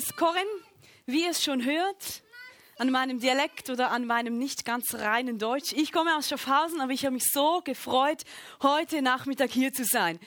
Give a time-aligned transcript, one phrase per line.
[0.00, 0.48] ist Corinne,
[1.04, 2.22] wie ihr es schon hört,
[2.78, 5.74] an meinem Dialekt oder an meinem nicht ganz reinen Deutsch.
[5.74, 8.22] Ich komme aus Schaffhausen, aber ich habe mich so gefreut,
[8.62, 10.18] heute Nachmittag hier zu sein.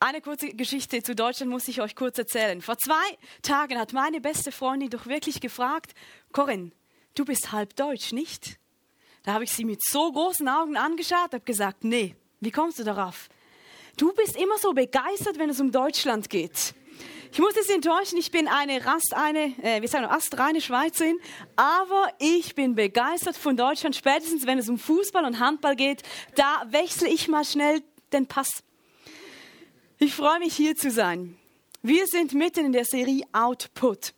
[0.00, 2.60] Eine kurze Geschichte zu Deutschland muss ich euch kurz erzählen.
[2.60, 5.94] Vor zwei Tagen hat meine beste Freundin doch wirklich gefragt,
[6.32, 6.72] Corinne,
[7.14, 8.58] du bist halb deutsch, nicht?
[9.22, 12.82] Da habe ich sie mit so großen Augen angeschaut, habe gesagt, nee, wie kommst du
[12.82, 13.28] darauf?
[13.96, 16.74] Du bist immer so begeistert, wenn es um Deutschland geht.
[17.36, 21.18] Ich muss es enttäuschen, ich bin eine Rast, eine, äh, wie sagen wir, astreine Schweizerin,
[21.54, 26.02] aber ich bin begeistert von Deutschland, spätestens wenn es um Fußball und Handball geht,
[26.34, 27.82] da wechsle ich mal schnell
[28.14, 28.62] den Pass.
[29.98, 31.36] Ich freue mich hier zu sein.
[31.82, 34.14] Wir sind mitten in der Serie Output.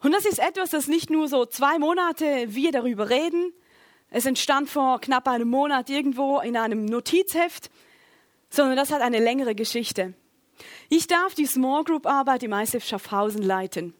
[0.00, 3.52] Und das ist etwas, das nicht nur so zwei Monate wir darüber reden.
[4.10, 7.70] Es entstand vor knapp einem Monat irgendwo in einem Notizheft,
[8.50, 10.14] sondern das hat eine längere Geschichte.
[10.88, 13.94] Ich darf die Small Group Arbeit im ISF Schaffhausen leiten.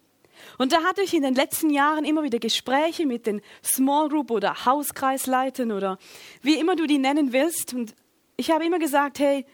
[0.58, 4.30] Und da hatte ich in den letzten Jahren immer wieder Gespräche mit den Small Group
[4.30, 5.98] oder Hauskreisleitern oder
[6.42, 7.74] wie immer du die nennen willst.
[7.74, 7.94] Und
[8.36, 9.46] ich habe immer gesagt, hey,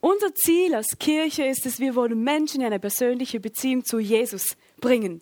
[0.00, 4.56] unser Ziel als Kirche ist es, wir wollen Menschen in eine persönliche Beziehung zu Jesus
[4.80, 5.20] bringen.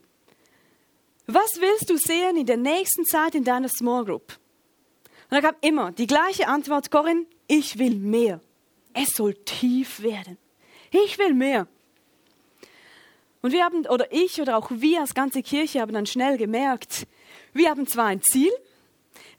[1.27, 4.38] Was willst du sehen in der nächsten Zeit in deiner Small Group?
[5.30, 8.40] Und da gab immer die gleiche Antwort, Corinne, ich will mehr.
[8.92, 10.36] Es soll tief werden.
[10.95, 11.67] Ich will mehr.
[13.42, 17.09] Und wir haben, oder ich oder auch wir als ganze Kirche haben dann schnell gemerkt,
[17.53, 18.53] wir haben zwar ein Ziel,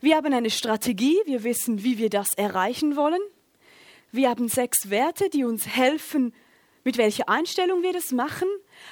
[0.00, 3.20] wir haben eine Strategie, wir wissen, wie wir das erreichen wollen.
[4.12, 6.34] Wir haben sechs Werte, die uns helfen,
[6.84, 8.48] mit welcher Einstellung wir das machen.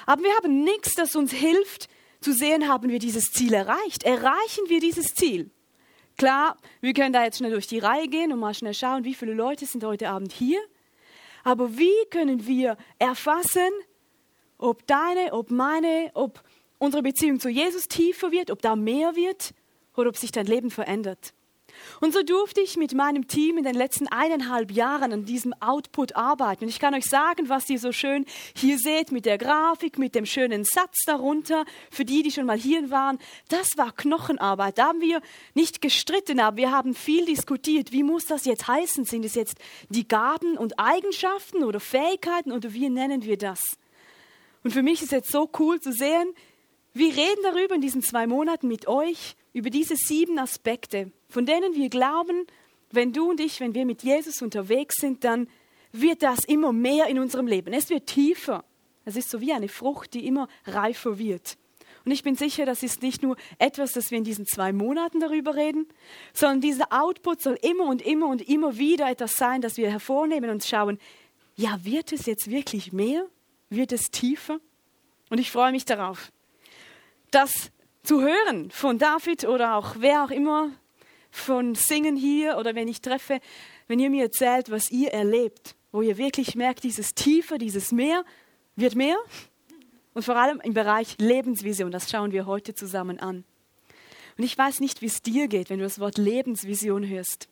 [0.07, 1.87] Aber wir haben nichts, das uns hilft,
[2.19, 4.03] zu sehen, haben wir dieses Ziel erreicht.
[4.03, 5.51] Erreichen wir dieses Ziel?
[6.17, 9.13] Klar, wir können da jetzt schnell durch die Reihe gehen und mal schnell schauen, wie
[9.13, 10.59] viele Leute sind heute Abend hier.
[11.45, 13.69] Aber wie können wir erfassen,
[14.57, 16.43] ob deine, ob meine, ob
[16.79, 19.53] unsere Beziehung zu Jesus tiefer wird, ob da mehr wird
[19.95, 21.34] oder ob sich dein Leben verändert?
[22.01, 26.15] Und so durfte ich mit meinem Team in den letzten eineinhalb Jahren an diesem Output
[26.15, 26.65] arbeiten.
[26.65, 28.25] Und ich kann euch sagen, was ihr so schön
[28.55, 31.65] hier seht mit der Grafik, mit dem schönen Satz darunter.
[31.91, 33.19] Für die, die schon mal hier waren,
[33.49, 34.77] das war Knochenarbeit.
[34.77, 35.21] Da haben wir
[35.53, 37.91] nicht gestritten, aber wir haben viel diskutiert.
[37.91, 39.05] Wie muss das jetzt heißen?
[39.05, 39.57] Sind es jetzt
[39.89, 43.61] die Gaben und Eigenschaften oder Fähigkeiten oder wie nennen wir das?
[44.63, 46.33] Und für mich ist jetzt so cool zu sehen,
[46.95, 51.75] wir reden darüber in diesen zwei Monaten mit euch, über diese sieben Aspekte, von denen
[51.75, 52.47] wir glauben,
[52.89, 55.49] wenn du und ich, wenn wir mit Jesus unterwegs sind, dann
[55.91, 57.73] wird das immer mehr in unserem Leben.
[57.73, 58.63] Es wird tiefer.
[59.03, 61.57] Es ist so wie eine Frucht, die immer reifer wird.
[62.05, 65.19] Und ich bin sicher, das ist nicht nur etwas, das wir in diesen zwei Monaten
[65.19, 65.87] darüber reden,
[66.31, 70.49] sondern dieser Output soll immer und immer und immer wieder etwas sein, das wir hervornehmen
[70.49, 70.97] und schauen,
[71.57, 73.27] ja, wird es jetzt wirklich mehr?
[73.69, 74.61] Wird es tiefer?
[75.29, 76.31] Und ich freue mich darauf,
[77.31, 77.71] dass
[78.03, 80.71] zu hören von David oder auch wer auch immer
[81.31, 83.39] von Singen hier oder wenn ich treffe,
[83.87, 88.23] wenn ihr mir erzählt, was ihr erlebt, wo ihr wirklich merkt, dieses Tiefe, dieses Meer
[88.75, 89.17] wird mehr
[90.13, 93.43] und vor allem im Bereich Lebensvision, das schauen wir heute zusammen an.
[94.37, 97.47] Und ich weiß nicht, wie es dir geht, wenn du das Wort Lebensvision hörst.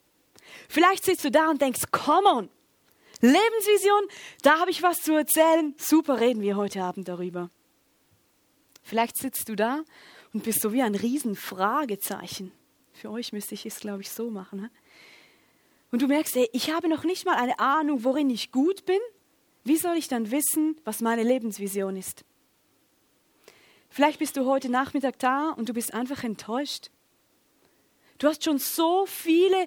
[0.68, 2.48] Vielleicht sitzt du da und denkst, come on,
[3.20, 4.02] Lebensvision,
[4.42, 5.74] da habe ich was zu erzählen.
[5.78, 7.50] Super, reden wir heute Abend darüber.
[8.84, 9.82] Vielleicht sitzt du da
[10.32, 12.52] und bist so wie ein Riesenfragezeichen.
[12.92, 14.62] Für euch müsste ich es, glaube ich, so machen.
[14.62, 14.68] He?
[15.90, 18.98] Und du merkst, ey, ich habe noch nicht mal eine Ahnung, worin ich gut bin.
[19.64, 22.24] Wie soll ich dann wissen, was meine Lebensvision ist?
[23.88, 26.90] Vielleicht bist du heute Nachmittag da und du bist einfach enttäuscht.
[28.18, 29.66] Du hast schon so viele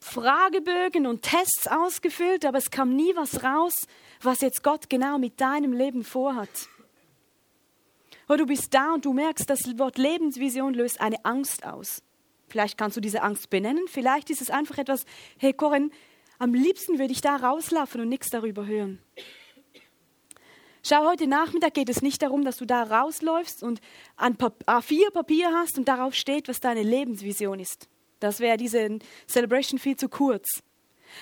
[0.00, 3.86] Fragebögen und Tests ausgefüllt, aber es kam nie was raus,
[4.20, 6.68] was jetzt Gott genau mit deinem Leben vorhat.
[8.28, 12.02] Oder du bist da und du merkst, das Wort Lebensvision löst eine Angst aus.
[12.48, 15.04] Vielleicht kannst du diese Angst benennen, vielleicht ist es einfach etwas,
[15.38, 15.90] hey Corinne,
[16.38, 19.00] am liebsten würde ich da rauslaufen und nichts darüber hören.
[20.86, 23.80] Schau, heute Nachmittag geht es nicht darum, dass du da rausläufst und
[24.16, 27.88] ein A4 Papier hast und darauf steht, was deine Lebensvision ist.
[28.20, 30.62] Das wäre diese Celebration viel zu kurz.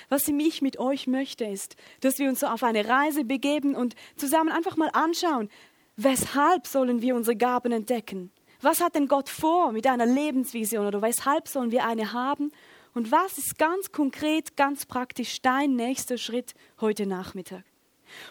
[0.08, 3.96] Was ich mit euch möchte, ist, dass wir uns so auf eine Reise begeben und
[4.16, 5.48] zusammen einfach mal anschauen,
[5.96, 8.30] Weshalb sollen wir unsere Gaben entdecken?
[8.60, 12.52] Was hat denn Gott vor mit einer Lebensvision oder weshalb sollen wir eine haben?
[12.94, 17.64] Und was ist ganz konkret, ganz praktisch dein nächster Schritt heute Nachmittag?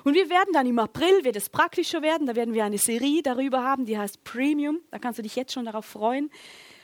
[0.04, 3.22] Und wir werden dann im April, wird es praktischer werden, da werden wir eine Serie
[3.24, 6.30] darüber haben, die heißt Premium, da kannst du dich jetzt schon darauf freuen.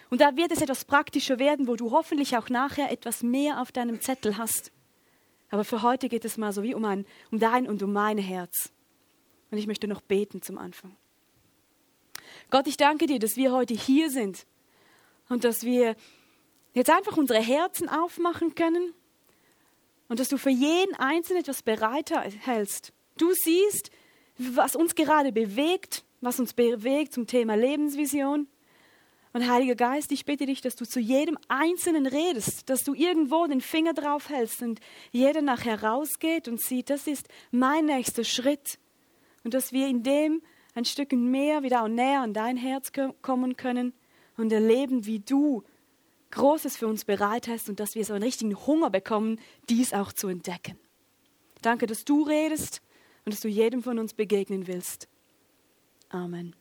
[0.09, 3.71] Und da wird es etwas praktischer werden, wo du hoffentlich auch nachher etwas mehr auf
[3.71, 4.71] deinem Zettel hast.
[5.51, 8.17] Aber für heute geht es mal so wie um, ein, um dein und um mein
[8.17, 8.71] Herz.
[9.51, 10.95] Und ich möchte noch beten zum Anfang.
[12.50, 14.45] Gott, ich danke dir, dass wir heute hier sind
[15.30, 15.95] und dass wir
[16.74, 18.94] jetzt einfach unsere Herzen aufmachen können
[20.07, 22.94] und dass du für jeden Einzelnen etwas bereit hältst.
[23.18, 23.92] Du siehst,
[24.38, 28.48] was uns gerade bewegt, was uns bewegt zum Thema Lebensvision.
[29.33, 33.48] Und Heiliger Geist, ich bitte dich, dass du zu jedem Einzelnen redest, dass du irgendwo
[33.48, 34.81] den Finger drauf hältst und
[35.12, 38.77] jeder nachher rausgeht und sieht, das ist mein nächster Schritt.
[39.43, 40.41] Und dass wir in dem
[40.75, 42.91] ein Stück mehr wieder auch näher an dein Herz
[43.21, 43.93] kommen können
[44.38, 45.63] und erleben, wie du
[46.31, 49.39] Großes für uns bereit hast und dass wir so einen richtigen Hunger bekommen,
[49.69, 50.79] dies auch zu entdecken.
[51.61, 52.81] Danke, dass du redest
[53.25, 55.09] und dass du jedem von uns begegnen willst.
[56.09, 56.55] Amen.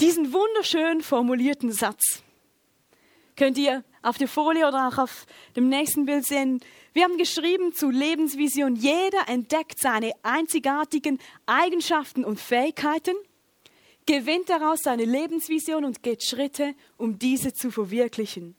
[0.00, 2.22] Diesen wunderschön formulierten Satz
[3.36, 6.60] könnt ihr auf der Folie oder auch auf dem nächsten Bild sehen.
[6.92, 13.14] Wir haben geschrieben zu Lebensvision, jeder entdeckt seine einzigartigen Eigenschaften und Fähigkeiten
[14.08, 18.56] gewinnt daraus seine Lebensvision und geht Schritte, um diese zu verwirklichen.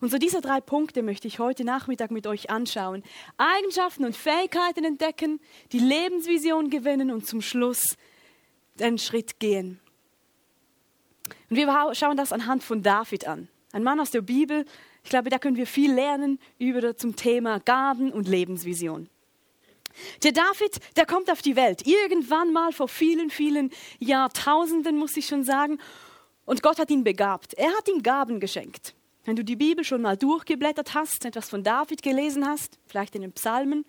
[0.00, 3.04] Und so diese drei Punkte möchte ich heute Nachmittag mit euch anschauen.
[3.36, 5.40] Eigenschaften und Fähigkeiten entdecken,
[5.70, 7.96] die Lebensvision gewinnen und zum Schluss
[8.74, 9.78] den Schritt gehen.
[11.48, 13.48] Und wir schauen das anhand von David an.
[13.72, 14.64] Ein Mann aus der Bibel.
[15.04, 19.08] Ich glaube, da können wir viel lernen über zum Thema Gaben und Lebensvision.
[20.22, 25.26] Der David, der kommt auf die Welt, irgendwann mal vor vielen, vielen Jahrtausenden, muss ich
[25.26, 25.78] schon sagen.
[26.44, 27.54] Und Gott hat ihn begabt.
[27.54, 28.94] Er hat ihm Gaben geschenkt.
[29.24, 33.22] Wenn du die Bibel schon mal durchgeblättert hast, etwas von David gelesen hast, vielleicht in
[33.22, 33.84] den Psalmen,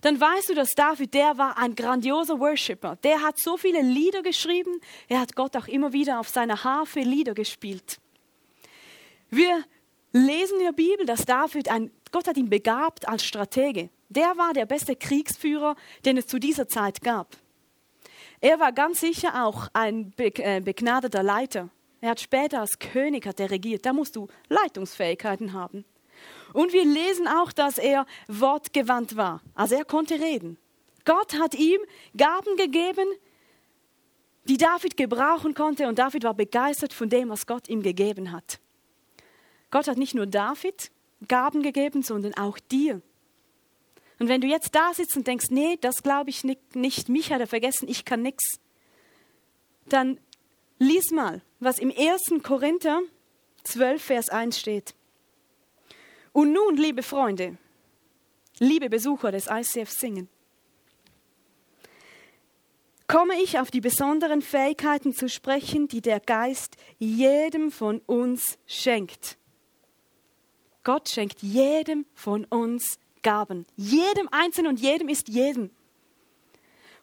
[0.00, 2.96] dann weißt du, dass David, der war ein grandioser Worshipper.
[3.02, 4.80] Der hat so viele Lieder geschrieben.
[5.08, 7.98] Er hat Gott auch immer wieder auf seiner Harfe Lieder gespielt.
[9.30, 9.64] Wir
[10.12, 13.90] lesen in der Bibel, dass David ein, Gott hat ihn begabt als Stratege.
[14.08, 17.36] Der war der beste Kriegsführer, den es zu dieser Zeit gab.
[18.40, 21.68] Er war ganz sicher auch ein äh, begnadeter Leiter.
[22.00, 23.84] Er hat später als König hat er regiert.
[23.84, 25.84] Da musst du Leitungsfähigkeiten haben.
[26.52, 29.42] Und wir lesen auch, dass er wortgewandt war.
[29.54, 30.56] Also er konnte reden.
[31.04, 31.80] Gott hat ihm
[32.16, 33.08] Gaben gegeben,
[34.44, 35.88] die David gebrauchen konnte.
[35.88, 38.60] Und David war begeistert von dem, was Gott ihm gegeben hat.
[39.70, 40.90] Gott hat nicht nur David
[41.26, 43.02] Gaben gegeben, sondern auch dir.
[44.18, 47.40] Und wenn du jetzt da sitzt und denkst, nee, das glaube ich nicht, mich hat
[47.40, 48.60] er vergessen, ich kann nichts,
[49.86, 50.18] dann
[50.78, 52.42] lies mal, was im 1.
[52.42, 53.00] Korinther
[53.64, 54.94] 12, Vers 1 steht.
[56.32, 57.58] Und nun, liebe Freunde,
[58.58, 60.28] liebe Besucher des ICF Singen,
[63.06, 69.37] komme ich auf die besonderen Fähigkeiten zu sprechen, die der Geist jedem von uns schenkt.
[70.88, 73.66] Gott schenkt jedem von uns Gaben.
[73.76, 75.68] Jedem Einzelnen und jedem ist jedem.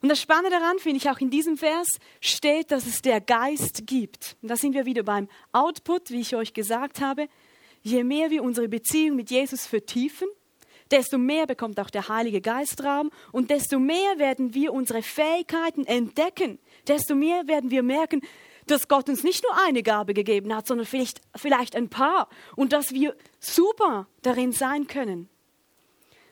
[0.01, 1.85] Und das Spannende daran, finde ich auch in diesem Vers,
[2.19, 4.37] steht, dass es der Geist gibt.
[4.41, 7.27] Und da sind wir wieder beim Output, wie ich euch gesagt habe.
[7.83, 10.29] Je mehr wir unsere Beziehung mit Jesus vertiefen,
[10.89, 15.85] desto mehr bekommt auch der Heilige Geist Raum und desto mehr werden wir unsere Fähigkeiten
[15.85, 18.21] entdecken, desto mehr werden wir merken,
[18.67, 22.73] dass Gott uns nicht nur eine Gabe gegeben hat, sondern vielleicht, vielleicht ein paar und
[22.73, 25.29] dass wir super darin sein können.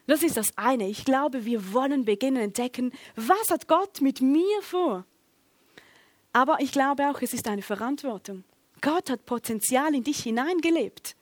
[0.07, 0.89] Das ist das eine.
[0.89, 5.05] Ich glaube, wir wollen beginnen entdecken, was hat Gott mit mir vor.
[6.33, 8.43] Aber ich glaube auch, es ist eine Verantwortung.
[8.81, 11.15] Gott hat Potenzial in dich hineingelebt.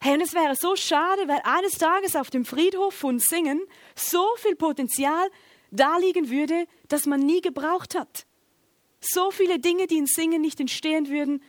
[0.00, 3.60] Hey, und es wäre so schade, weil eines Tages auf dem Friedhof von Singen
[3.96, 5.28] so viel Potenzial
[5.72, 8.26] da liegen würde, das man nie gebraucht hat.
[9.00, 11.42] So viele Dinge, die in Singen nicht entstehen würden,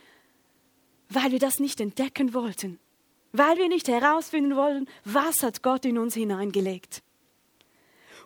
[1.08, 2.78] weil wir das nicht entdecken wollten
[3.32, 7.02] weil wir nicht herausfinden wollen, was hat Gott in uns hineingelegt.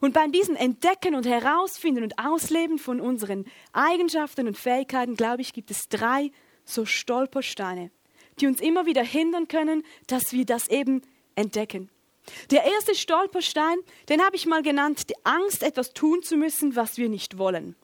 [0.00, 5.54] Und beim diesem Entdecken und Herausfinden und Ausleben von unseren Eigenschaften und Fähigkeiten, glaube ich,
[5.54, 6.32] gibt es drei
[6.64, 7.90] so Stolpersteine,
[8.38, 11.00] die uns immer wieder hindern können, dass wir das eben
[11.34, 11.88] entdecken.
[12.50, 13.78] Der erste Stolperstein,
[14.08, 17.76] den habe ich mal genannt, die Angst, etwas tun zu müssen, was wir nicht wollen.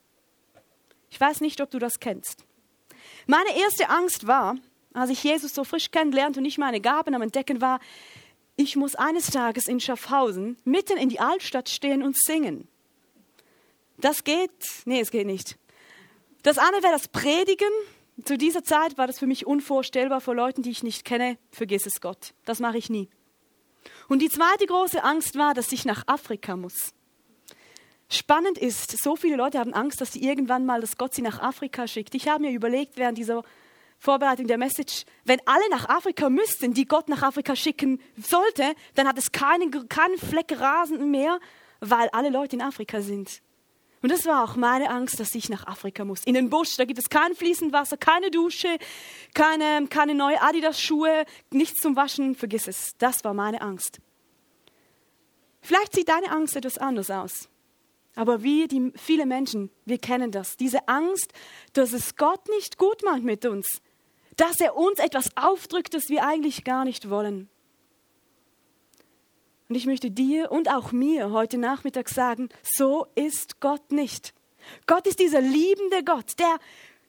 [1.13, 2.47] Ich weiß nicht, ob du das kennst.
[3.27, 4.57] Meine erste Angst war,
[4.95, 7.81] als ich Jesus so frisch kennenlernte und ich meine Gaben am Entdecken war,
[8.57, 12.67] ich muss eines Tages in Schaffhausen mitten in die Altstadt stehen und singen.
[13.99, 14.51] Das geht?
[14.87, 15.59] Nee, es geht nicht.
[16.45, 17.71] Das eine wäre das Predigen.
[18.25, 21.37] Zu dieser Zeit war das für mich unvorstellbar vor Leuten, die ich nicht kenne.
[21.51, 22.33] Vergiss es Gott.
[22.47, 23.11] Das mache ich nie.
[24.09, 26.95] Und die zweite große Angst war, dass ich nach Afrika muss.
[28.13, 31.41] Spannend ist, so viele Leute haben Angst, dass sie irgendwann mal, dass Gott sie nach
[31.41, 32.15] Afrika schickt.
[32.15, 33.43] Ich habe mir überlegt während dieser
[33.99, 39.09] Vorbereitung der Message, wenn alle nach Afrika müssten, die Gott nach Afrika schicken sollte, dann
[39.09, 41.41] hat es keinen, keinen Fleck Rasen mehr,
[41.81, 43.41] weil alle Leute in Afrika sind.
[44.03, 46.25] Und das war auch meine Angst, dass ich nach Afrika muss.
[46.25, 48.77] In den Busch, da gibt es kein fließend Wasser, keine Dusche,
[49.33, 52.93] keine, keine neue Adidas-Schuhe, nichts zum Waschen, vergiss es.
[52.99, 54.01] Das war meine Angst.
[55.63, 57.49] Vielleicht sieht deine Angst etwas anders aus.
[58.15, 60.57] Aber wir, die, viele Menschen, wir kennen das.
[60.57, 61.33] Diese Angst,
[61.73, 63.81] dass es Gott nicht gut macht mit uns.
[64.37, 67.49] Dass er uns etwas aufdrückt, das wir eigentlich gar nicht wollen.
[69.69, 74.35] Und ich möchte dir und auch mir heute Nachmittag sagen, so ist Gott nicht.
[74.87, 76.59] Gott ist dieser liebende Gott, der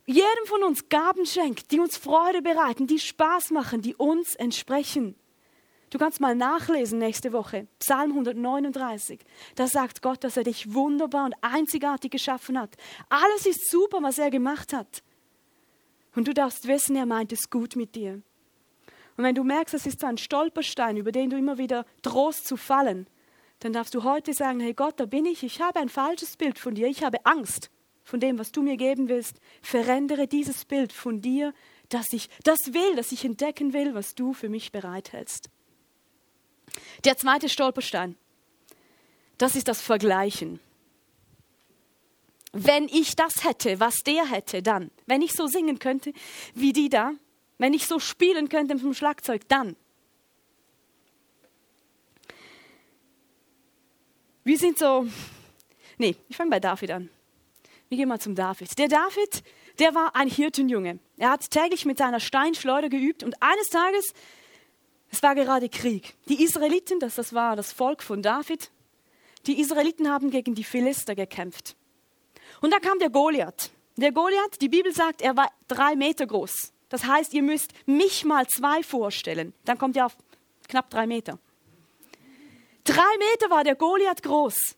[0.05, 5.15] jedem von uns Gaben schenkt, die uns Freude bereiten, die Spaß machen, die uns entsprechen.
[5.93, 9.19] Du kannst mal nachlesen nächste Woche, Psalm 139.
[9.53, 12.75] Da sagt Gott, dass er dich wunderbar und einzigartig geschaffen hat.
[13.09, 15.03] Alles ist super, was er gemacht hat.
[16.15, 18.23] Und du darfst wissen, er meint es gut mit dir.
[19.17, 22.47] Und wenn du merkst, es ist so ein Stolperstein, über den du immer wieder drohst
[22.47, 23.05] zu fallen,
[23.59, 26.57] dann darfst du heute sagen, hey Gott, da bin ich, ich habe ein falsches Bild
[26.57, 27.69] von dir, ich habe Angst
[28.03, 29.39] von dem, was du mir geben willst.
[29.61, 31.53] Verändere dieses Bild von dir,
[31.89, 35.51] dass ich das will, dass ich entdecken will, was du für mich bereithältst.
[37.03, 38.15] Der zweite Stolperstein,
[39.37, 40.59] das ist das Vergleichen.
[42.51, 46.13] Wenn ich das hätte, was der hätte, dann, wenn ich so singen könnte
[46.53, 47.13] wie die da,
[47.57, 49.75] wenn ich so spielen könnte vom Schlagzeug, dann.
[54.43, 55.07] Wir sind so,
[55.97, 57.09] nee, ich fange bei David an.
[57.89, 58.77] Wir gehen mal zum David.
[58.77, 59.43] Der David,
[59.79, 60.99] der war ein Hirtenjunge.
[61.17, 64.13] Er hat täglich mit seiner Steinschleuder geübt und eines Tages,
[65.13, 66.15] es war gerade Krieg.
[66.27, 68.71] Die Israeliten, das, das war das Volk von David,
[69.45, 71.75] die Israeliten haben gegen die Philister gekämpft.
[72.61, 73.69] Und da kam der Goliath.
[73.95, 76.73] Der Goliath, die Bibel sagt, er war drei Meter groß.
[76.89, 79.53] Das heißt, ihr müsst mich mal zwei vorstellen.
[79.65, 80.17] Dann kommt ihr auf
[80.67, 81.37] knapp drei Meter.
[82.83, 84.75] Drei Meter war der Goliath groß.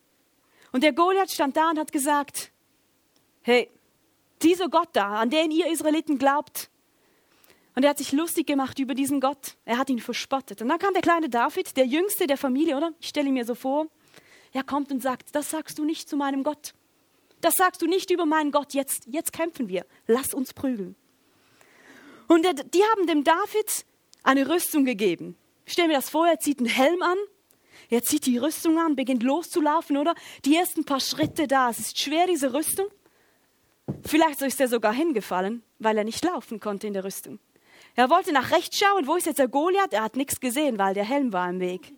[0.73, 2.51] Und der Goliath stand da und hat gesagt,
[3.41, 3.69] hey,
[4.41, 6.69] dieser Gott da, an den ihr Israeliten glaubt,
[7.75, 9.57] und er hat sich lustig gemacht über diesen Gott.
[9.65, 10.61] Er hat ihn verspottet.
[10.61, 12.93] Und dann kam der kleine David, der jüngste der Familie, oder?
[13.01, 13.87] Ich stelle ihn mir so vor.
[14.53, 16.73] Er kommt und sagt, das sagst du nicht zu meinem Gott.
[17.41, 18.73] Das sagst du nicht über meinen Gott.
[18.73, 19.85] Jetzt, jetzt kämpfen wir.
[20.07, 20.95] Lass uns prügeln.
[22.27, 23.85] Und der, die haben dem David
[24.23, 25.35] eine Rüstung gegeben.
[25.65, 27.17] Stell mir das vor, er zieht einen Helm an,
[27.89, 30.15] er zieht die Rüstung an, beginnt loszulaufen, oder?
[30.45, 32.87] Die ersten paar Schritte da, es ist schwer, diese Rüstung.
[34.03, 37.39] Vielleicht ist er sogar hingefallen, weil er nicht laufen konnte in der Rüstung.
[37.95, 39.93] Er wollte nach rechts schauen, wo ist jetzt der Goliath?
[39.93, 41.93] Er hat nichts gesehen, weil der Helm war im Weg.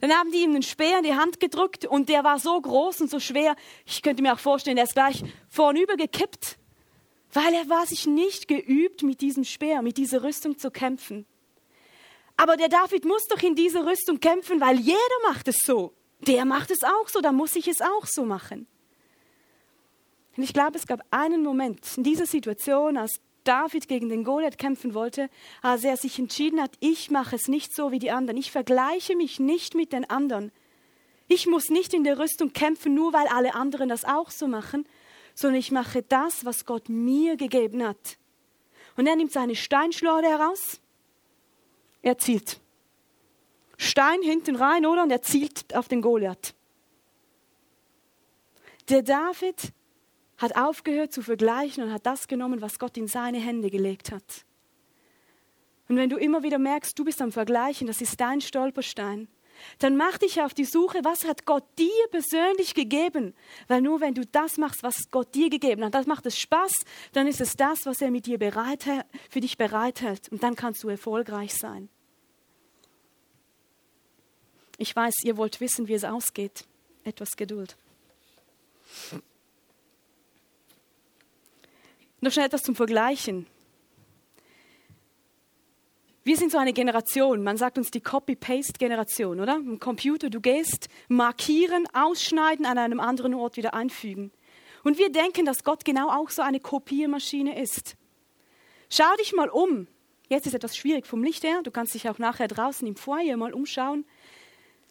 [0.00, 3.00] Dann haben die ihm einen Speer in die Hand gedrückt und der war so groß
[3.02, 6.58] und so schwer, ich könnte mir auch vorstellen, der ist gleich vornüber gekippt
[7.32, 11.26] weil er war sich nicht geübt, mit diesem Speer, mit dieser Rüstung zu kämpfen.
[12.36, 15.92] Aber der David muss doch in dieser Rüstung kämpfen, weil jeder macht es so.
[16.20, 18.66] Der macht es auch so, dann muss ich es auch so machen.
[20.36, 24.58] Und ich glaube, es gab einen Moment in dieser Situation, als David gegen den Goliath
[24.58, 25.30] kämpfen wollte,
[25.62, 28.36] als er sich entschieden hat, ich mache es nicht so wie die anderen.
[28.36, 30.52] Ich vergleiche mich nicht mit den anderen.
[31.28, 34.86] Ich muss nicht in der Rüstung kämpfen, nur weil alle anderen das auch so machen,
[35.34, 38.18] sondern ich mache das, was Gott mir gegeben hat.
[38.98, 40.80] Und er nimmt seine Steinschleuder heraus,
[42.02, 42.60] er zielt.
[43.78, 45.04] Stein hinten rein, oder?
[45.04, 46.54] Und er zielt auf den Goliath.
[48.90, 49.72] Der David
[50.38, 54.44] hat aufgehört zu vergleichen und hat das genommen, was Gott in seine Hände gelegt hat.
[55.88, 59.28] Und wenn du immer wieder merkst, du bist am Vergleichen, das ist dein Stolperstein,
[59.78, 63.34] dann mach dich auf die Suche, was hat Gott dir persönlich gegeben?
[63.66, 66.72] Weil nur wenn du das machst, was Gott dir gegeben hat, das macht es Spaß,
[67.12, 68.84] dann ist es das, was er mit dir bereit,
[69.30, 70.28] für dich bereithält.
[70.28, 71.88] Und dann kannst du erfolgreich sein.
[74.76, 76.64] Ich weiß, ihr wollt wissen, wie es ausgeht.
[77.02, 77.76] Etwas Geduld.
[82.20, 83.46] Noch schnell etwas zum Vergleichen.
[86.24, 89.54] Wir sind so eine Generation, man sagt uns die Copy-Paste-Generation, oder?
[89.54, 94.32] Im Computer, du gehst, markieren, ausschneiden, an einem anderen Ort wieder einfügen.
[94.84, 97.96] Und wir denken, dass Gott genau auch so eine Kopiermaschine ist.
[98.90, 99.86] Schau dich mal um.
[100.28, 103.36] Jetzt ist etwas schwierig vom Licht her, du kannst dich auch nachher draußen im Foyer
[103.36, 104.04] mal umschauen.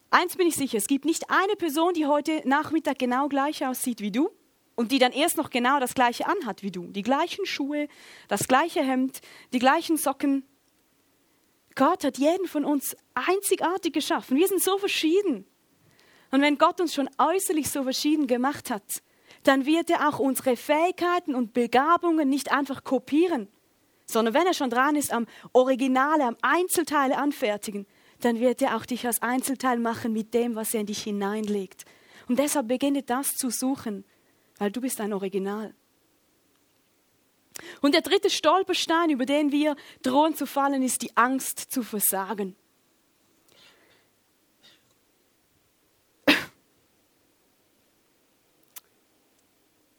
[0.09, 4.01] Eins bin ich sicher, es gibt nicht eine Person, die heute Nachmittag genau gleich aussieht
[4.01, 4.31] wie du
[4.77, 6.87] und die dann erst noch genau das gleiche anhat wie du.
[6.91, 7.89] Die gleichen Schuhe,
[8.27, 9.19] das gleiche Hemd,
[9.51, 10.45] die gleichen Socken,
[11.75, 14.37] Gott hat jeden von uns einzigartig geschaffen.
[14.37, 15.45] Wir sind so verschieden.
[16.31, 19.01] Und wenn Gott uns schon äußerlich so verschieden gemacht hat,
[19.43, 23.47] dann wird er auch unsere Fähigkeiten und Begabungen nicht einfach kopieren,
[24.05, 27.87] sondern wenn er schon dran ist am Originale, am Einzelteile anfertigen,
[28.21, 31.85] dann wird er auch dich als Einzelteil machen mit dem, was er in dich hineinlegt.
[32.27, 34.03] Und deshalb beginne das zu suchen,
[34.59, 35.73] weil du bist ein Original.
[37.81, 42.55] Und der dritte Stolperstein, über den wir drohen zu fallen, ist die Angst zu versagen.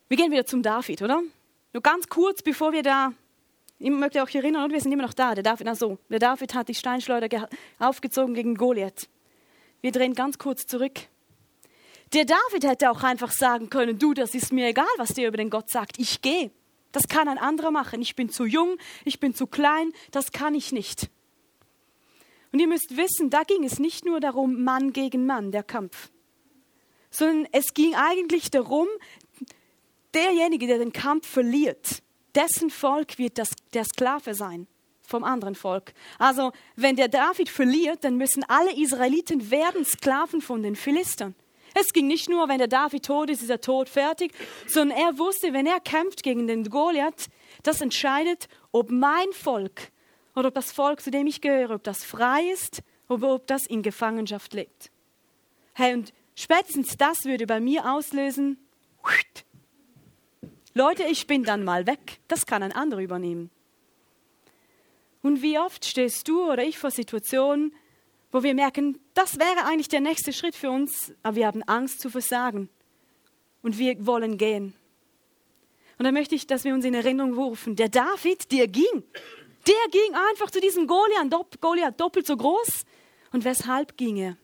[0.09, 1.23] Wir gehen wieder zum David, oder?
[1.75, 3.13] Nur ganz kurz, bevor wir da,
[3.79, 6.69] ich möchte euch erinnern, wir sind immer noch da, der David, also, der David hat
[6.69, 7.49] die Steinschleuder
[7.79, 9.09] aufgezogen gegen Goliath.
[9.83, 10.99] Wir drehen ganz kurz zurück.
[12.13, 15.37] Der David hätte auch einfach sagen können, du, das ist mir egal, was dir über
[15.37, 16.51] den Gott sagt, ich gehe.
[16.93, 18.01] Das kann ein anderer machen.
[18.01, 21.11] Ich bin zu jung, ich bin zu klein, das kann ich nicht.
[22.51, 26.11] Und ihr müsst wissen, da ging es nicht nur darum, Mann gegen Mann, der Kampf,
[27.11, 28.89] sondern es ging eigentlich darum,
[30.15, 32.03] derjenige, der den Kampf verliert,
[32.35, 34.67] dessen Volk wird das, der Sklave sein
[35.03, 35.93] vom anderen Volk.
[36.19, 41.35] Also wenn der David verliert, dann müssen alle Israeliten werden Sklaven von den Philistern.
[41.75, 44.33] Es ging nicht nur, wenn der David tot ist, ist er tot, fertig,
[44.67, 47.29] sondern er wusste, wenn er kämpft gegen den Goliath,
[47.63, 49.91] das entscheidet, ob mein Volk
[50.35, 53.67] oder ob das Volk, zu dem ich gehöre, ob das frei ist oder ob das
[53.67, 54.91] in Gefangenschaft lebt.
[55.75, 58.59] Hey, und spätestens das würde bei mir auslösen,
[60.75, 62.21] Leute, ich bin dann mal weg.
[62.29, 63.51] Das kann ein anderer übernehmen.
[65.23, 67.73] Und wie oft stehst du oder ich vor Situationen,
[68.31, 72.01] wo wir merken, das wäre eigentlich der nächste Schritt für uns, aber wir haben Angst
[72.01, 72.69] zu versagen.
[73.63, 74.75] Und wir wollen gehen.
[75.99, 79.03] Und da möchte ich, dass wir uns in Erinnerung rufen, der David, der ging.
[79.67, 82.85] Der ging einfach zu diesem Goliath, Goliath doppelt so groß.
[83.33, 84.37] Und weshalb ging er?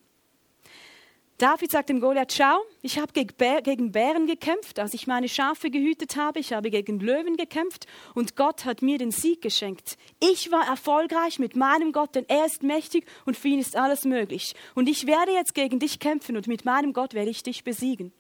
[1.39, 6.15] David sagt dem Goliath, schau, ich habe gegen Bären gekämpft, als ich meine Schafe gehütet
[6.15, 9.99] habe, ich habe gegen Löwen gekämpft und Gott hat mir den Sieg geschenkt.
[10.21, 14.05] Ich war erfolgreich mit meinem Gott, denn er ist mächtig und für ihn ist alles
[14.05, 14.55] möglich.
[14.77, 18.13] Und ich werde jetzt gegen dich kämpfen und mit meinem Gott werde ich dich besiegen.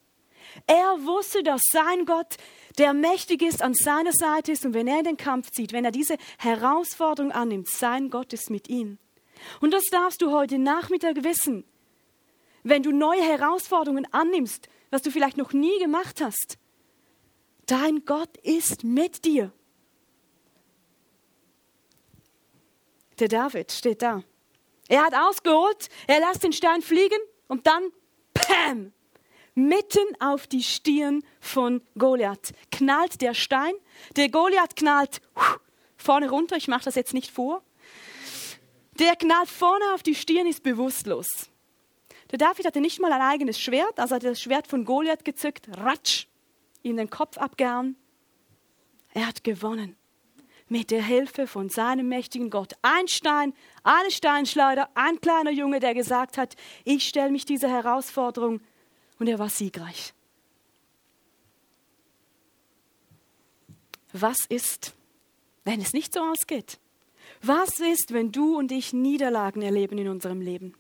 [0.67, 2.37] Er wusste, dass sein Gott,
[2.79, 5.85] der mächtig ist, an seiner Seite ist und wenn er in den Kampf zieht, wenn
[5.85, 8.99] er diese Herausforderung annimmt, sein Gott ist mit ihm.
[9.61, 11.65] Und das darfst du heute Nachmittag wissen
[12.65, 16.59] wenn du neue Herausforderungen annimmst, was du vielleicht noch nie gemacht hast.
[17.67, 19.53] Dein Gott ist mit dir.
[23.19, 24.25] Der David steht da.
[24.89, 27.91] Er hat ausgeholt, er lässt den Stein fliegen und dann,
[28.35, 28.93] Pam,
[29.55, 33.73] mitten auf die Stirn von Goliath knallt der Stein.
[34.17, 35.23] Der Goliath knallt
[35.97, 37.63] vorne runter, ich mache das jetzt nicht vor.
[38.99, 41.49] Der knallt vorne auf die Stirn, ist bewusstlos.
[42.31, 45.25] Der David hatte nicht mal ein eigenes Schwert, also hat er das Schwert von Goliath
[45.25, 46.27] gezückt, ratsch,
[46.83, 47.97] ihm den Kopf abgehauen.
[49.13, 49.97] Er hat gewonnen.
[50.69, 52.73] Mit der Hilfe von seinem mächtigen Gott.
[52.83, 58.61] Ein Stein, eine Steinschleuder, ein kleiner Junge, der gesagt hat, ich stelle mich dieser Herausforderung.
[59.19, 60.15] Und er war siegreich.
[64.13, 64.95] Was ist,
[65.65, 66.79] wenn es nicht so ausgeht?
[67.43, 70.75] Was ist, wenn du und ich Niederlagen erleben in unserem Leben?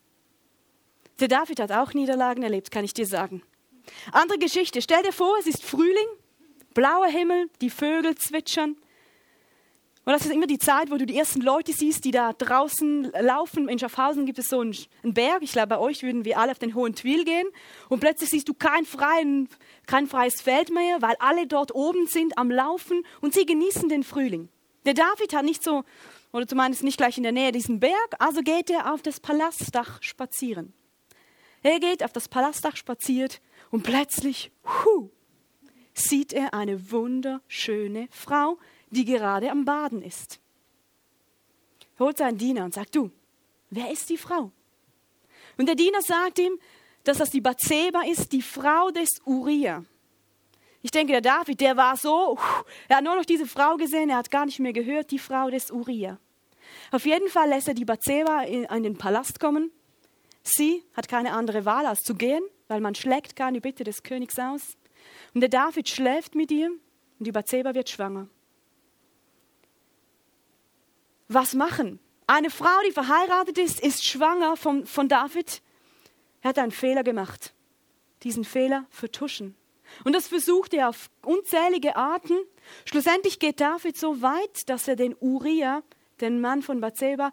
[1.20, 3.42] Der David hat auch Niederlagen erlebt, kann ich dir sagen.
[4.12, 4.82] Andere Geschichte.
[4.82, 6.08] Stell dir vor, es ist Frühling,
[6.74, 8.76] blauer Himmel, die Vögel zwitschern.
[10.06, 13.10] Und das ist immer die Zeit, wo du die ersten Leute siehst, die da draußen
[13.20, 13.70] laufen.
[13.70, 15.42] In Schaffhausen gibt es so einen, Berg.
[15.42, 17.46] Ich glaube, bei euch würden wir alle auf den Hohen Twil gehen.
[17.88, 19.48] Und plötzlich siehst du kein, freien,
[19.86, 24.02] kein freies Feld mehr, weil alle dort oben sind am Laufen und sie genießen den
[24.02, 24.50] Frühling.
[24.84, 25.84] Der David hat nicht so,
[26.32, 30.02] oder zumindest nicht gleich in der Nähe diesen Berg, also geht er auf das Palastdach
[30.02, 30.74] spazieren.
[31.64, 35.08] Er geht auf das Palastdach spaziert und plötzlich, hu,
[35.94, 38.58] sieht er eine wunderschöne Frau,
[38.90, 40.40] die gerade am Baden ist.
[41.96, 43.10] Er holt seinen Diener und sagt, du,
[43.70, 44.52] wer ist die Frau?
[45.56, 46.58] Und der Diener sagt ihm,
[47.02, 49.84] dass das die Bathseba ist, die Frau des Uriah.
[50.82, 52.38] Ich denke, der David, der war so,
[52.88, 55.48] er hat nur noch diese Frau gesehen, er hat gar nicht mehr gehört, die Frau
[55.48, 56.18] des Uriah.
[56.90, 59.72] Auf jeden Fall lässt er die Bathseba in, in den Palast kommen
[60.44, 64.38] Sie hat keine andere Wahl, als zu gehen, weil man schlägt keine Bitte des Königs
[64.38, 64.76] aus.
[65.32, 66.70] Und der David schläft mit ihr
[67.18, 68.28] und die Bathseba wird schwanger.
[71.28, 71.98] Was machen?
[72.26, 75.62] Eine Frau, die verheiratet ist, ist schwanger von, von David.
[76.42, 77.54] Er hat einen Fehler gemacht.
[78.22, 79.56] Diesen Fehler vertuschen.
[80.04, 82.36] Und das versucht er auf unzählige Arten.
[82.84, 85.82] Schlussendlich geht David so weit, dass er den Uriah,
[86.20, 87.32] den Mann von Bathseba,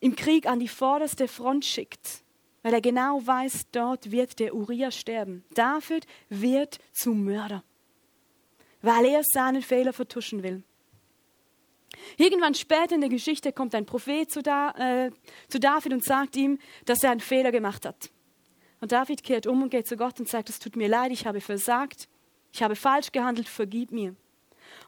[0.00, 2.22] im Krieg an die vorderste Front schickt
[2.62, 5.44] weil er genau weiß, dort wird der Uriah sterben.
[5.54, 7.62] David wird zum Mörder,
[8.80, 10.62] weil er seinen Fehler vertuschen will.
[12.16, 15.10] Irgendwann später in der Geschichte kommt ein Prophet zu, da, äh,
[15.48, 18.10] zu David und sagt ihm, dass er einen Fehler gemacht hat.
[18.80, 21.26] Und David kehrt um und geht zu Gott und sagt, es tut mir leid, ich
[21.26, 22.08] habe versagt.
[22.52, 24.14] Ich habe falsch gehandelt, vergib mir.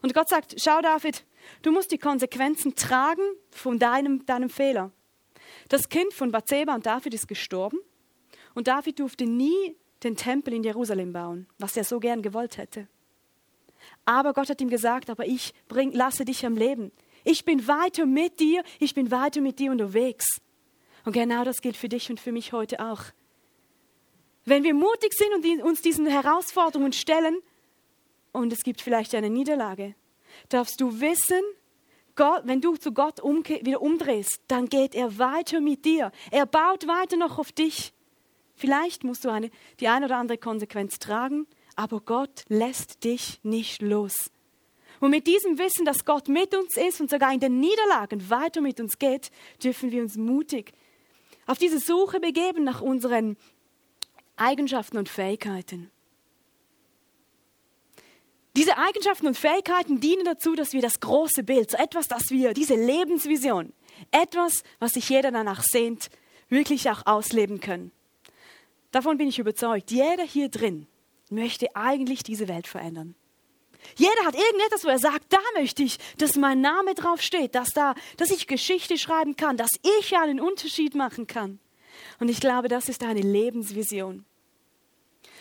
[0.01, 1.25] Und Gott sagt, schau David,
[1.61, 4.91] du musst die Konsequenzen tragen von deinem, deinem Fehler.
[5.69, 7.79] Das Kind von Bathseba und David ist gestorben
[8.53, 12.87] und David durfte nie den Tempel in Jerusalem bauen, was er so gern gewollt hätte.
[14.05, 16.91] Aber Gott hat ihm gesagt, aber ich bring, lasse dich am Leben.
[17.23, 20.41] Ich bin weiter mit dir, ich bin weiter mit dir unterwegs.
[21.05, 23.03] Und genau das gilt für dich und für mich heute auch.
[24.43, 27.37] Wenn wir mutig sind und uns diesen Herausforderungen stellen,
[28.31, 29.95] und es gibt vielleicht eine Niederlage,
[30.49, 31.41] darfst du wissen,
[32.15, 36.11] Gott, wenn du zu Gott wieder umdrehst, dann geht er weiter mit dir.
[36.31, 37.93] Er baut weiter noch auf dich.
[38.55, 39.49] Vielleicht musst du eine,
[39.79, 44.31] die eine oder andere Konsequenz tragen, aber Gott lässt dich nicht los.
[45.01, 48.61] Und mit diesem Wissen, dass Gott mit uns ist und sogar in den Niederlagen weiter
[48.61, 49.29] mit uns geht,
[49.61, 50.73] dürfen wir uns mutig
[51.47, 53.37] auf diese Suche begeben nach unseren
[54.35, 55.91] Eigenschaften und Fähigkeiten.
[58.55, 62.53] Diese Eigenschaften und Fähigkeiten dienen dazu, dass wir das große Bild, so etwas, dass wir
[62.53, 63.73] diese Lebensvision,
[64.11, 66.09] etwas, was sich jeder danach sehnt,
[66.47, 67.91] wirklich auch ausleben können.
[68.91, 69.91] Davon bin ich überzeugt.
[69.91, 70.87] Jeder hier drin
[71.29, 73.15] möchte eigentlich diese Welt verändern.
[73.97, 77.71] Jeder hat irgendetwas, wo er sagt, da möchte ich, dass mein Name drauf steht, dass
[77.71, 81.59] da, dass ich Geschichte schreiben kann, dass ich einen Unterschied machen kann.
[82.19, 84.25] Und ich glaube, das ist eine Lebensvision.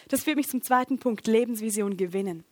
[0.09, 2.45] Das führt mich zum zweiten Punkt, Lebensvision gewinnen.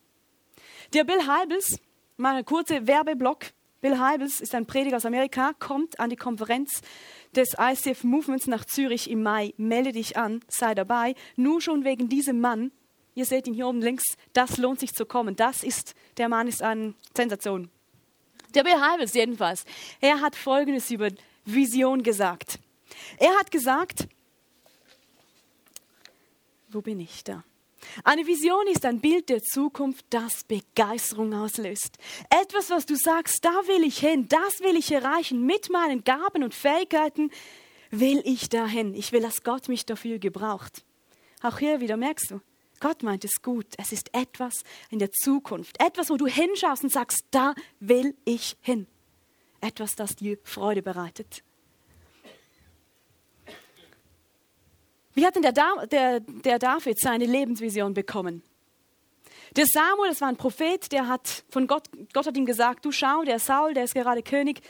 [0.92, 1.78] Der Bill Heibels,
[2.18, 3.46] mal ein kurzer Werbeblock.
[3.80, 6.82] Bill Heibels ist ein Prediger aus Amerika, kommt an die Konferenz
[7.34, 9.54] des ICF Movements nach Zürich im Mai.
[9.56, 11.14] Melde dich an, sei dabei.
[11.34, 12.72] Nur schon wegen diesem Mann,
[13.14, 15.34] ihr seht ihn hier oben links, das lohnt sich zu kommen.
[15.34, 17.70] Das ist, der Mann ist eine Sensation.
[18.54, 19.64] Der Bill Hybels jedenfalls,
[19.98, 21.08] er hat Folgendes über
[21.46, 22.58] Vision gesagt.
[23.16, 24.08] Er hat gesagt,
[26.68, 27.44] wo bin ich da?
[28.04, 31.98] Eine Vision ist ein Bild der Zukunft, das Begeisterung auslöst.
[32.30, 36.42] Etwas, was du sagst, da will ich hin, das will ich erreichen, mit meinen Gaben
[36.42, 37.30] und Fähigkeiten
[37.90, 38.94] will ich dahin.
[38.94, 40.84] Ich will, dass Gott mich dafür gebraucht.
[41.42, 42.40] Auch hier wieder merkst du,
[42.80, 43.66] Gott meint es gut.
[43.78, 45.80] Es ist etwas in der Zukunft.
[45.80, 48.88] Etwas, wo du hinschaust und sagst, da will ich hin.
[49.60, 51.44] Etwas, das dir Freude bereitet.
[55.14, 55.52] Wie hat denn der,
[55.86, 58.42] der, der David seine Lebensvision bekommen?
[59.56, 62.92] Der Samuel, das war ein Prophet, der hat von Gott, Gott hat ihm gesagt, du
[62.92, 64.62] schau, der Saul, der ist gerade König,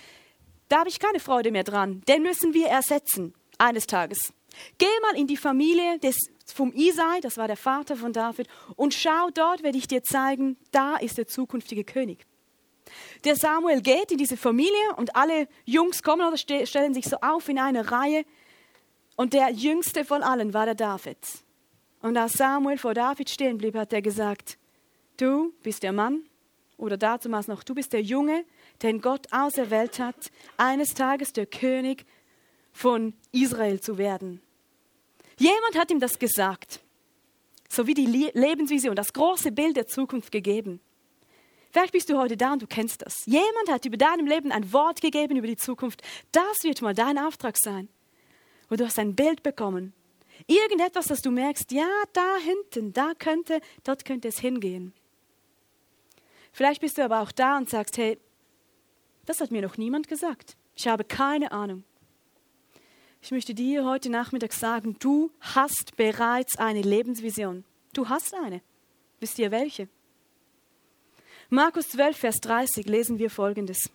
[0.68, 2.02] da habe ich keine Freude mehr dran.
[2.08, 4.32] Den müssen wir ersetzen, eines Tages.
[4.78, 6.16] Geh mal in die Familie des,
[6.52, 10.56] vom Isai, das war der Vater von David, und schau, dort werde ich dir zeigen,
[10.72, 12.26] da ist der zukünftige König.
[13.24, 17.48] Der Samuel geht in diese Familie und alle Jungs kommen oder stellen sich so auf
[17.48, 18.24] in eine Reihe
[19.22, 21.16] und der jüngste von allen war der David.
[22.00, 24.58] Und als Samuel vor David stehen blieb, hat er gesagt,
[25.16, 26.24] du bist der Mann,
[26.76, 28.44] oder dazumals noch, du bist der Junge,
[28.82, 32.04] den Gott auserwählt hat, eines Tages der König
[32.72, 34.40] von Israel zu werden.
[35.38, 36.80] Jemand hat ihm das gesagt,
[37.68, 40.80] sowie die Lebensvision, das große Bild der Zukunft gegeben.
[41.70, 43.24] Vielleicht bist du heute da und du kennst das.
[43.26, 46.02] Jemand hat über deinem Leben ein Wort gegeben über die Zukunft.
[46.32, 47.88] Das wird mal dein Auftrag sein
[48.72, 49.92] wo du hast ein Bild bekommen.
[50.46, 54.94] Irgendetwas, das du merkst, ja, da hinten, da könnte, dort könnte es hingehen.
[56.52, 58.18] Vielleicht bist du aber auch da und sagst, hey,
[59.26, 60.56] das hat mir noch niemand gesagt.
[60.74, 61.84] Ich habe keine Ahnung.
[63.20, 67.64] Ich möchte dir heute Nachmittag sagen, du hast bereits eine Lebensvision.
[67.92, 68.62] Du hast eine.
[69.20, 69.86] Wisst ihr welche?
[71.50, 73.90] Markus 12, Vers 30 lesen wir folgendes.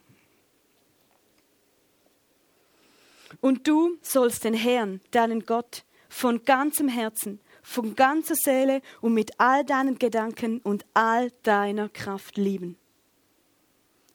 [3.42, 9.40] Und du sollst den Herrn, deinen Gott, von ganzem Herzen, von ganzer Seele und mit
[9.40, 12.78] all deinen Gedanken und all deiner Kraft lieben.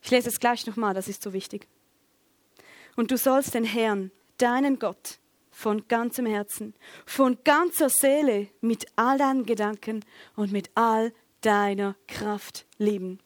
[0.02, 1.68] Ich lese es gleich nochmal, das ist so wichtig.
[2.96, 5.18] Und du sollst den Herrn, deinen Gott,
[5.50, 6.74] von ganzem Herzen,
[7.06, 13.20] von ganzer Seele, mit all deinen Gedanken und mit all deiner Kraft lieben.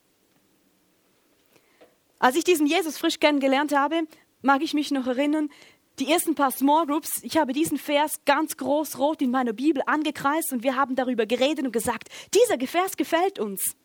[2.18, 4.02] Als ich diesen Jesus frisch kennengelernt habe,
[4.42, 5.50] mag ich mich noch erinnern,
[5.98, 9.82] die ersten paar Small Groups, ich habe diesen Vers ganz groß rot in meiner Bibel
[9.86, 13.76] angekreist und wir haben darüber geredet und gesagt, dieser Vers gefällt uns.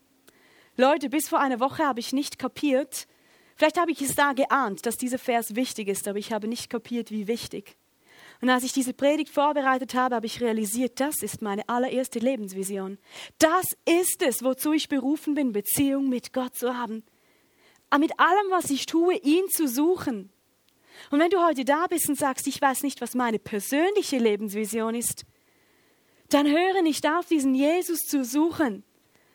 [0.75, 3.07] Leute, bis vor einer Woche habe ich nicht kapiert,
[3.55, 6.69] vielleicht habe ich es da geahnt, dass dieser Vers wichtig ist, aber ich habe nicht
[6.69, 7.77] kapiert, wie wichtig.
[8.41, 12.97] Und als ich diese Predigt vorbereitet habe, habe ich realisiert, das ist meine allererste Lebensvision.
[13.37, 17.03] Das ist es, wozu ich berufen bin, Beziehung mit Gott zu haben.
[17.99, 20.31] mit allem, was ich tue, ihn zu suchen
[21.09, 24.95] und wenn du heute da bist und sagst, ich weiß nicht, was meine persönliche Lebensvision
[24.95, 25.25] ist,
[26.29, 28.83] dann höre nicht auf, diesen Jesus zu suchen.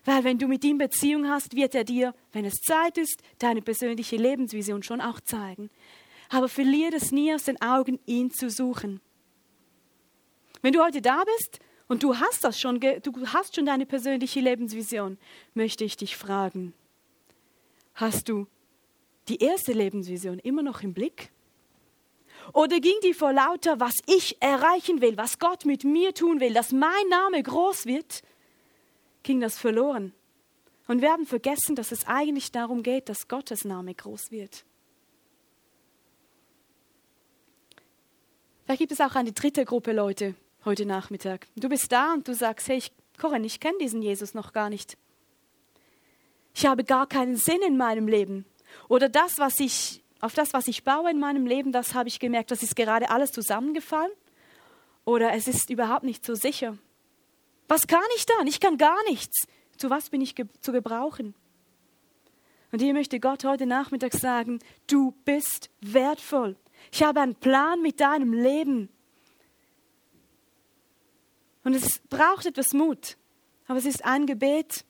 [0.04, 3.60] Weil wenn du mit ihm Beziehung hast, wird er dir, wenn es Zeit ist, deine
[3.60, 5.68] persönliche Lebensvision schon auch zeigen.
[6.28, 9.00] Aber verliere es nie aus den Augen, ihn zu suchen.
[10.62, 14.40] Wenn du heute da bist und du hast das schon, du hast schon deine persönliche
[14.40, 15.18] Lebensvision,
[15.54, 16.72] möchte ich dich fragen,
[17.94, 18.46] hast du
[19.28, 21.30] die erste Lebensvision immer noch im Blick?
[22.52, 26.54] Oder ging die vor lauter, was ich erreichen will, was Gott mit mir tun will,
[26.54, 28.22] dass mein Name groß wird?
[29.22, 30.12] ging das verloren.
[30.86, 34.64] Und wir haben vergessen, dass es eigentlich darum geht, dass Gottes Name groß wird.
[38.64, 41.46] Vielleicht gibt es auch eine dritte Gruppe Leute heute Nachmittag.
[41.54, 44.68] Du bist da und du sagst, hey, ich, Corinne, ich kenne diesen Jesus noch gar
[44.68, 44.98] nicht.
[46.54, 48.44] Ich habe gar keinen Sinn in meinem Leben.
[48.88, 52.18] Oder das, was ich, auf das, was ich baue in meinem Leben, das habe ich
[52.18, 54.12] gemerkt, das ist gerade alles zusammengefallen.
[55.04, 56.76] Oder es ist überhaupt nicht so sicher.
[57.68, 58.46] Was kann ich dann?
[58.46, 59.46] Ich kann gar nichts.
[59.76, 61.34] Zu was bin ich ge zu gebrauchen?
[62.72, 66.56] Und hier möchte Gott heute Nachmittag sagen, du bist wertvoll.
[66.92, 68.88] Ich habe einen Plan mit deinem Leben.
[71.64, 73.16] Und es braucht etwas Mut,
[73.66, 74.84] aber es ist ein Gebet,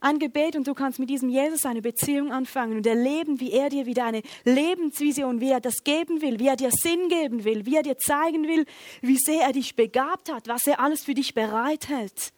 [0.00, 3.70] ein Gebet und du kannst mit diesem Jesus eine Beziehung anfangen und erleben, wie er
[3.70, 7.66] dir wieder eine Lebensvision, wie er das geben will, wie er dir Sinn geben will,
[7.66, 8.66] wie er dir zeigen will,
[9.00, 12.32] wie sehr er dich begabt hat, was er alles für dich bereithält.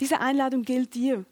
[0.00, 1.24] Diese Einladung gilt dir,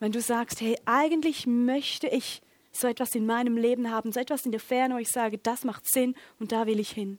[0.00, 4.44] wenn du sagst, hey, eigentlich möchte ich so etwas in meinem Leben haben, so etwas
[4.44, 7.18] in der Ferne, wo ich sage, das macht Sinn und da will ich hin.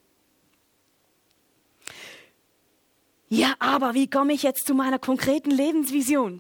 [3.36, 6.40] Ja, aber wie komme ich jetzt zu meiner konkreten Lebensvision?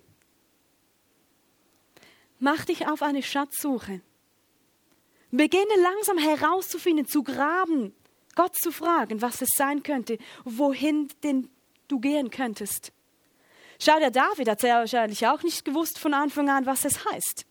[2.38, 4.02] Mach dich auf eine Schatzsuche.
[5.32, 7.96] Beginne langsam herauszufinden, zu graben,
[8.36, 11.50] Gott zu fragen, was es sein könnte, wohin denn
[11.88, 12.94] du gehen könntest.
[13.80, 17.48] Schau, der David hat ja wahrscheinlich auch nicht gewusst von Anfang an, was es heißt.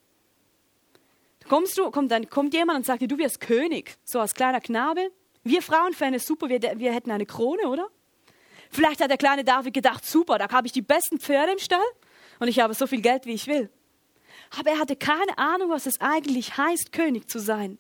[1.49, 4.61] Kommst du, kommt, dann kommt jemand und sagt dir, du wirst König, so als kleiner
[4.61, 5.11] Knabe.
[5.43, 7.89] Wir Frauen fänden es super, wir, wir hätten eine Krone, oder?
[8.73, 11.85] Vielleicht hat der kleine David gedacht, super, da habe ich die besten Pferde im Stall
[12.41, 13.71] und ich habe so viel Geld, wie ich will.
[14.59, 17.79] Aber er hatte keine Ahnung, was es eigentlich heißt, König zu sein.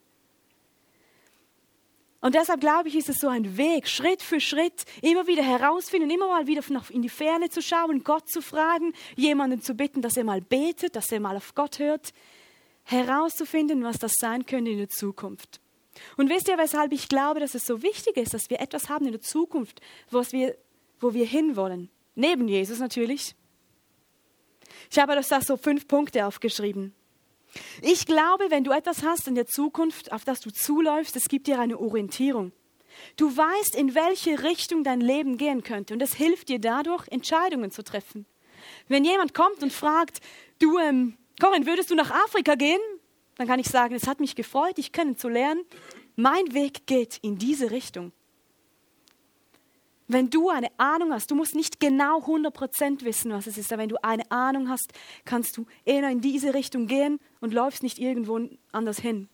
[2.20, 6.08] Und deshalb glaube ich, ist es so ein Weg, Schritt für Schritt, immer wieder herausfinden,
[6.10, 10.16] immer mal wieder in die Ferne zu schauen, Gott zu fragen, jemanden zu bitten, dass
[10.16, 12.12] er mal betet, dass er mal auf Gott hört,
[12.84, 15.60] herauszufinden, was das sein könnte in der Zukunft.
[16.16, 19.06] Und wisst ihr, weshalb ich glaube, dass es so wichtig ist, dass wir etwas haben
[19.06, 20.56] in der Zukunft, was wir
[21.02, 21.90] wo wir hinwollen.
[22.14, 23.34] Neben Jesus natürlich.
[24.90, 26.94] Ich habe das da so fünf Punkte aufgeschrieben.
[27.82, 31.46] Ich glaube, wenn du etwas hast in der Zukunft, auf das du zuläufst, es gibt
[31.46, 32.52] dir eine Orientierung.
[33.16, 37.70] Du weißt, in welche Richtung dein Leben gehen könnte und es hilft dir dadurch, Entscheidungen
[37.70, 38.26] zu treffen.
[38.88, 40.20] Wenn jemand kommt und fragt,
[40.58, 42.80] du, ähm, Corinne, würdest du nach Afrika gehen?
[43.36, 45.64] Dann kann ich sagen, es hat mich gefreut, dich kennenzulernen.
[46.16, 48.12] Mein Weg geht in diese Richtung.
[50.12, 53.82] Wenn du eine Ahnung hast, du musst nicht genau 100% wissen, was es ist, aber
[53.82, 54.92] wenn du eine Ahnung hast,
[55.24, 58.38] kannst du eher in diese Richtung gehen und läufst nicht irgendwo
[58.72, 59.30] anders hin.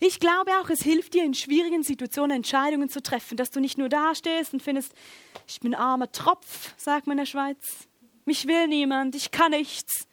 [0.00, 3.78] Ich glaube auch, es hilft dir in schwierigen Situationen Entscheidungen zu treffen, dass du nicht
[3.78, 4.92] nur dastehst und findest,
[5.46, 7.86] ich bin armer Tropf, sagt man in der Schweiz.
[8.24, 10.08] Mich will niemand, ich kann nichts.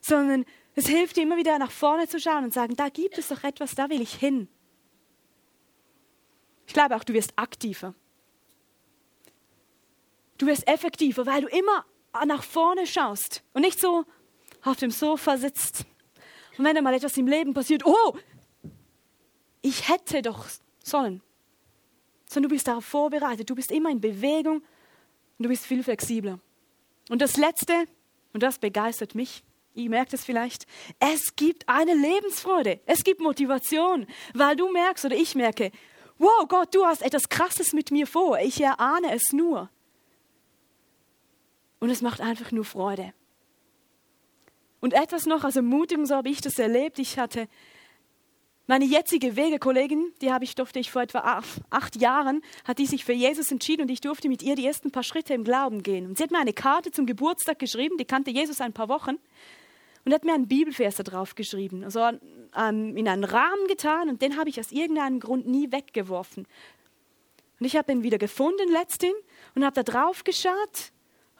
[0.00, 3.28] Sondern es hilft dir immer wieder nach vorne zu schauen und sagen, da gibt es
[3.28, 4.48] doch etwas, da will ich hin.
[6.66, 7.94] Ich glaube auch, du wirst aktiver.
[10.42, 11.86] Du wirst effektiver, weil du immer
[12.26, 14.04] nach vorne schaust und nicht so
[14.64, 15.84] auf dem Sofa sitzt.
[16.58, 18.16] Und wenn da mal etwas im Leben passiert, oh,
[19.60, 20.46] ich hätte doch
[20.82, 21.22] sollen.
[22.26, 24.64] Sondern du bist darauf vorbereitet, du bist immer in Bewegung und
[25.44, 26.40] du bist viel flexibler.
[27.08, 27.86] Und das Letzte,
[28.32, 30.66] und das begeistert mich, ihr merkt es vielleicht,
[30.98, 35.70] es gibt eine Lebensfreude, es gibt Motivation, weil du merkst oder ich merke,
[36.18, 39.70] wow Gott, du hast etwas Krasses mit mir vor, ich erahne es nur.
[41.82, 43.12] Und es macht einfach nur Freude.
[44.78, 47.00] Und etwas noch als Ermutigung, so habe ich das erlebt.
[47.00, 47.48] Ich hatte
[48.68, 53.04] meine jetzige Wegekollegin, die habe ich, durfte ich vor etwa acht Jahren, hat die sich
[53.04, 56.06] für Jesus entschieden und ich durfte mit ihr die ersten paar Schritte im Glauben gehen.
[56.06, 59.16] Und sie hat mir eine Karte zum Geburtstag geschrieben, die kannte Jesus ein paar Wochen
[60.04, 64.36] und hat mir einen Bibelvers da drauf geschrieben, also in einen Rahmen getan und den
[64.36, 66.46] habe ich aus irgendeinem Grund nie weggeworfen.
[67.58, 69.16] Und ich habe ihn wieder gefunden letztens
[69.56, 70.92] und habe da drauf geschaut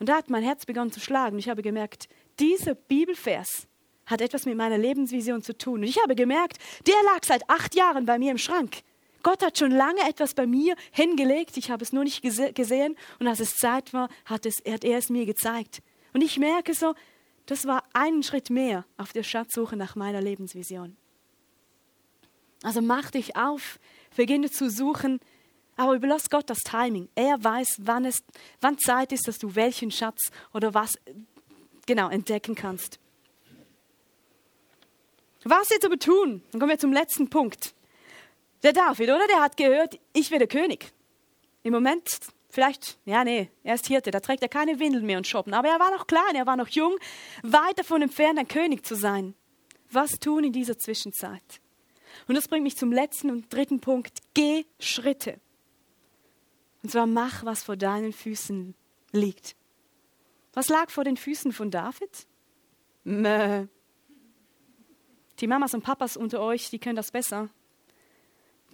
[0.03, 1.39] und da hat mein Herz begonnen zu schlagen.
[1.39, 2.09] Ich habe gemerkt,
[2.41, 3.69] dieser Bibelvers
[4.05, 5.79] hat etwas mit meiner Lebensvision zu tun.
[5.79, 8.79] Und ich habe gemerkt, der lag seit acht Jahren bei mir im Schrank.
[9.23, 12.97] Gott hat schon lange etwas bei mir hingelegt, ich habe es nur nicht gese gesehen
[13.21, 15.83] und als es Zeit war, hat, es, hat er es mir gezeigt.
[16.13, 16.97] Und ich merke so,
[17.47, 20.97] das war einen Schritt mehr auf der Schatzsuche nach meiner Lebensvision.
[22.65, 23.79] Also mach dich auf,
[24.17, 25.21] beginne zu suchen,
[25.77, 27.09] aber überlass Gott das Timing.
[27.15, 28.23] Er weiß, wann, es,
[28.61, 30.99] wann Zeit ist, dass du welchen Schatz oder was
[31.87, 32.99] genau entdecken kannst.
[35.45, 36.43] Was jetzt aber tun?
[36.53, 37.75] Dann kommen wir zum letzten Punkt.
[38.63, 39.27] Der David, oder?
[39.27, 40.93] Der hat gehört, ich werde König.
[41.65, 42.09] Im Moment
[42.49, 45.55] vielleicht, ja, nee, er ist Hirte, da trägt er keine Windeln mehr und shoppen.
[45.55, 46.97] Aber er war noch klein, er war noch jung,
[47.43, 49.35] weit davon entfernt, ein König zu sein.
[49.91, 51.61] Was tun in dieser Zwischenzeit?
[52.29, 54.21] Und das bringt mich zum letzten und dritten Punkt.
[54.35, 55.41] Geh Schritte.
[56.83, 58.75] Und zwar mach, was vor deinen Füßen
[59.13, 59.57] liegt.
[60.53, 62.27] Was lag vor den Füßen von David?
[63.05, 63.67] Mäh.
[65.41, 67.49] Die Mamas und Papas unter euch, die können das besser.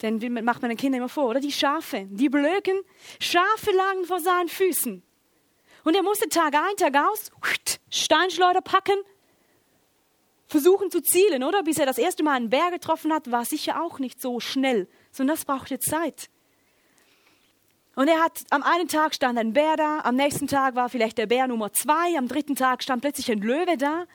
[0.03, 1.41] Denn wie macht man den Kindern immer vor, oder?
[1.41, 2.81] Die Schafe, die Blöken,
[3.21, 5.03] Schafe lagen vor seinen Füßen.
[5.85, 7.31] Und er musste Tag ein, Tag aus
[7.91, 8.99] Steinschleuder packen,
[10.47, 11.63] versuchen zu zielen, oder?
[11.63, 14.89] Bis er das erste Mal einen Bär getroffen hat, war sicher auch nicht so schnell,
[15.11, 16.29] sondern das brauchte Zeit.
[17.99, 21.19] Und er hat, am einen Tag stand ein Bär da, am nächsten Tag war vielleicht
[21.19, 24.07] der Bär Nummer zwei, am dritten Tag stand plötzlich ein Löwe da.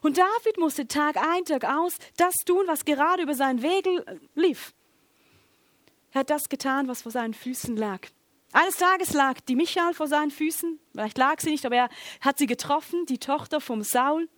[0.00, 3.86] Und David musste Tag ein, Tag aus das tun, was gerade über seinen Weg
[4.34, 4.72] lief.
[6.12, 8.06] Er hat das getan, was vor seinen Füßen lag.
[8.54, 11.88] Eines Tages lag die Michael vor seinen Füßen, vielleicht lag sie nicht, aber er
[12.22, 14.30] hat sie getroffen, die Tochter vom Saul.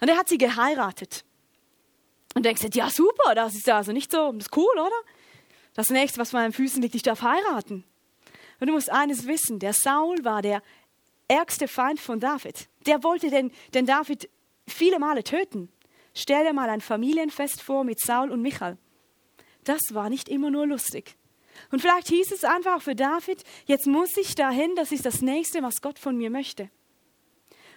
[0.00, 1.24] Und er hat sie geheiratet.
[2.34, 5.00] Und denkst du, ja super, das ist also nicht so, das ist cool, oder?
[5.74, 7.84] Das nächste, was vor meinen Füßen liegt, ich darf heiraten.
[8.60, 10.62] Und du musst eines wissen, der Saul war der
[11.28, 12.68] ärgste Feind von David.
[12.86, 14.28] Der wollte den, den David
[14.66, 15.68] viele Male töten.
[16.14, 18.78] Stell dir mal ein Familienfest vor mit Saul und Michael.
[19.64, 21.16] Das war nicht immer nur lustig.
[21.70, 25.62] Und vielleicht hieß es einfach für David, jetzt muss ich dahin, das ist das Nächste,
[25.62, 26.70] was Gott von mir möchte.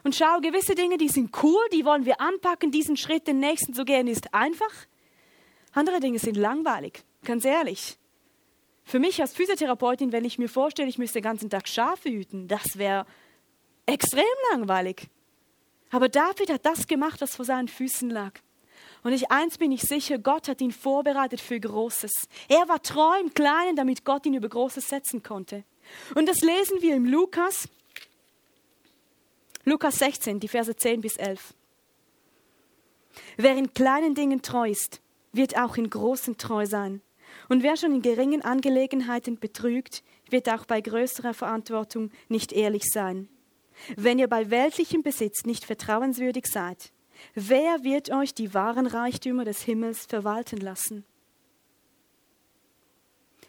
[0.03, 3.73] Und schau, gewisse Dinge, die sind cool, die wollen wir anpacken, diesen Schritt, den nächsten
[3.73, 4.71] zu gehen, ist einfach.
[5.73, 7.98] Andere Dinge sind langweilig, ganz ehrlich.
[8.89, 12.47] Für mich als Physiotherapeutin, wenn ich mir vorstelle, ich müsste den ganzen Tag Schafe hüten,
[12.47, 13.05] das wäre
[13.85, 15.09] extrem langweilig.
[15.91, 18.31] Aber David hat das gemacht, was vor seinen Füßen lag.
[19.03, 22.11] Und ich eins bin ich sicher, Gott hat ihn vorbereitet für Großes.
[22.47, 25.63] Er war treu im Kleinen, damit Gott ihn über Großes setzen konnte.
[26.15, 27.69] Und das lesen wir im Lukas,
[29.65, 31.53] Lukas 16, die Verse 10 bis 11.
[33.37, 34.99] Wer in kleinen Dingen treu ist,
[35.31, 37.03] wird auch in großen treu sein.
[37.49, 43.27] Und wer schon in geringen Angelegenheiten betrügt, wird auch bei größerer Verantwortung nicht ehrlich sein.
[43.95, 46.91] Wenn ihr bei weltlichem Besitz nicht vertrauenswürdig seid,
[47.33, 51.05] wer wird euch die wahren Reichtümer des Himmels verwalten lassen?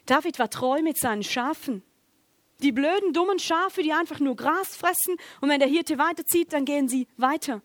[0.07, 1.83] David war treu mit seinen Schafen.
[2.63, 6.65] Die blöden, dummen Schafe, die einfach nur Gras fressen und wenn der Hirte weiterzieht, dann
[6.65, 7.61] gehen sie weiter.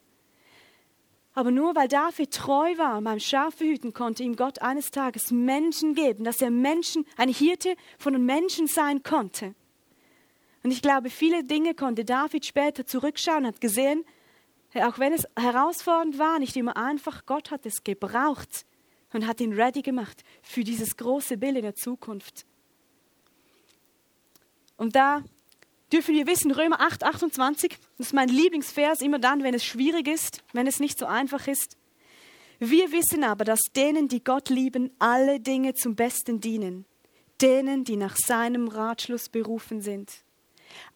[1.36, 6.24] Aber nur weil David treu war beim Schafehüten, konnte ihm Gott eines Tages Menschen geben,
[6.24, 9.54] dass er Menschen, ein Hirte von den Menschen sein konnte.
[10.62, 14.06] Und ich glaube, viele Dinge konnte David später zurückschauen und hat gesehen,
[14.76, 18.64] auch wenn es herausfordernd war, nicht immer einfach, Gott hat es gebraucht
[19.12, 22.46] und hat ihn ready gemacht für dieses große Bild in der Zukunft.
[24.78, 25.22] Und da
[25.96, 30.06] dürfen wir wissen, Römer 8, 28, das ist mein Lieblingsvers, immer dann, wenn es schwierig
[30.08, 31.78] ist, wenn es nicht so einfach ist.
[32.58, 36.84] Wir wissen aber, dass denen, die Gott lieben, alle Dinge zum Besten dienen,
[37.40, 40.12] denen, die nach seinem Ratschluss berufen sind.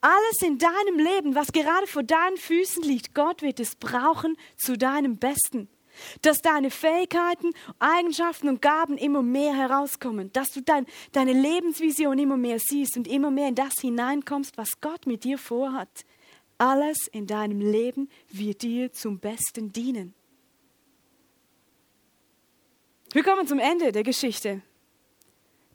[0.02, 4.76] Alles in deinem Leben, was gerade vor deinen Füßen liegt, Gott wird es brauchen zu
[4.76, 5.70] deinem Besten
[6.22, 12.36] dass deine Fähigkeiten, Eigenschaften und Gaben immer mehr herauskommen, dass du dein, deine Lebensvision immer
[12.36, 16.04] mehr siehst und immer mehr in das hineinkommst, was Gott mit dir vorhat.
[16.58, 20.14] Alles in deinem Leben wird dir zum Besten dienen.
[23.12, 24.62] Wir kommen zum Ende der Geschichte.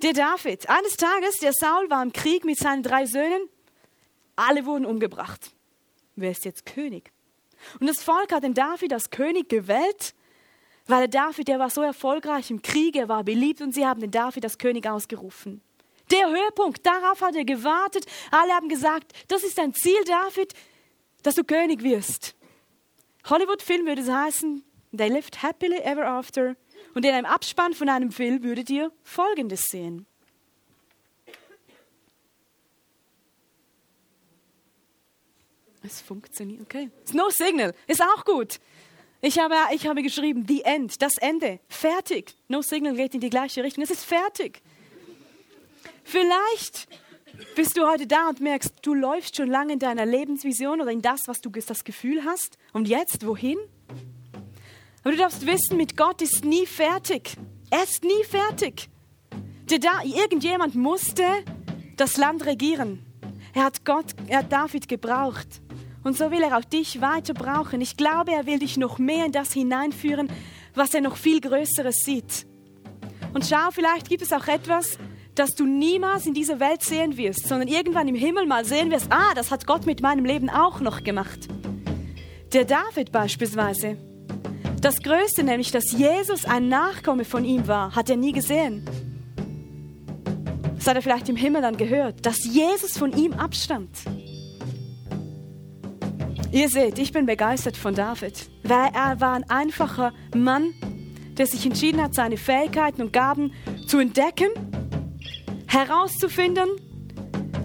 [0.01, 3.49] Der David, eines Tages, der Saul war im Krieg mit seinen drei Söhnen,
[4.35, 5.55] alle wurden umgebracht.
[6.15, 7.11] Wer ist jetzt König?
[7.79, 10.13] Und das Volk hat den David als König gewählt,
[10.87, 14.01] weil der David, der war so erfolgreich im Krieg, er war beliebt und sie haben
[14.01, 15.61] den David als König ausgerufen.
[16.11, 18.05] Der Höhepunkt, darauf hat er gewartet.
[18.29, 20.53] Alle haben gesagt, das ist dein Ziel, David,
[21.23, 22.35] dass du König wirst.
[23.27, 24.63] Hollywood-Film würde es heißen,
[24.95, 26.55] They lived happily ever after.
[26.93, 30.05] Und in einem Abspann von einem Film würdet ihr Folgendes sehen.
[35.85, 36.89] Es funktioniert, okay.
[37.13, 38.59] No Signal, ist auch gut.
[39.21, 42.35] Ich habe, ich habe geschrieben, the end, das Ende, fertig.
[42.47, 44.61] No Signal geht in die gleiche Richtung, es ist fertig.
[46.03, 46.87] Vielleicht
[47.55, 51.01] bist du heute da und merkst, du läufst schon lange in deiner Lebensvision oder in
[51.01, 52.57] das, was du das Gefühl hast.
[52.73, 53.57] Und jetzt wohin?
[55.03, 57.35] Aber du darfst wissen, mit Gott ist nie fertig.
[57.69, 58.89] Er ist nie fertig.
[59.67, 61.23] Da, irgendjemand musste
[61.95, 63.05] das Land regieren.
[63.53, 65.61] Er hat Gott, er hat David gebraucht.
[66.05, 67.81] Und so will er auch dich weiter brauchen.
[67.81, 70.29] Ich glaube, er will dich noch mehr in das hineinführen,
[70.75, 72.45] was er noch viel Größeres sieht.
[73.33, 74.99] Und schau, vielleicht gibt es auch etwas,
[75.33, 79.07] das du niemals in dieser Welt sehen wirst, sondern irgendwann im Himmel mal sehen wirst,
[79.09, 81.47] ah, das hat Gott mit meinem Leben auch noch gemacht.
[82.53, 83.97] Der David beispielsweise.
[84.81, 88.85] Das Größte, nämlich, dass Jesus ein Nachkomme von ihm war, hat er nie gesehen.
[90.75, 93.97] Das hat er vielleicht im Himmel dann gehört, dass Jesus von ihm abstammt.
[96.55, 100.73] Ihr seht, ich bin begeistert von David, weil er war ein einfacher Mann,
[101.37, 103.51] der sich entschieden hat, seine Fähigkeiten und Gaben
[103.87, 104.47] zu entdecken,
[105.67, 106.69] herauszufinden,